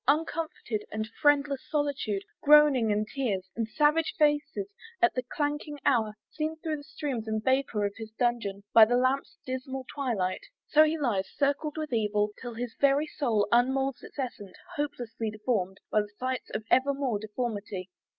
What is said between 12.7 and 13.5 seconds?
very soul